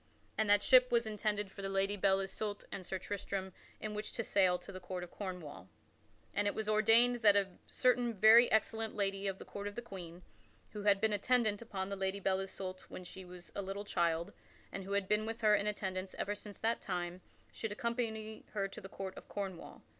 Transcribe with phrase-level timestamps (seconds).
[0.35, 4.13] And that ship was intended for the Lady Belle Isoult and Sir Tristram in which
[4.13, 5.69] to sail to the court of Cornwall.
[6.33, 9.81] And it was ordained that a certain very excellent lady of the court of the
[9.83, 10.23] Queen,
[10.71, 14.33] who had been attendant upon the Lady Belle Isoult when she was a little child
[14.71, 17.21] and who had been with her in attendance ever since that time,
[17.51, 19.83] should accompany her to the Court of Cornwall.